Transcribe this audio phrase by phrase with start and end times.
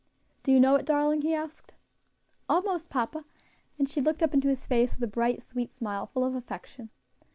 [0.41, 1.75] "Do you know it, darling?" he asked.
[2.49, 3.23] "Almost, papa,"
[3.77, 6.89] and she looked up into his face with a bright, sweet smile, full of affection.